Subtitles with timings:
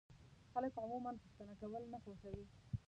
[0.53, 2.45] خلک عموما پوښتنه کول نه خوښوي.